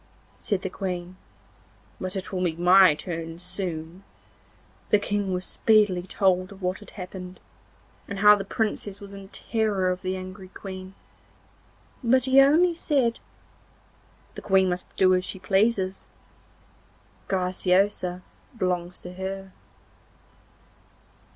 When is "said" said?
0.39-0.63, 12.73-13.19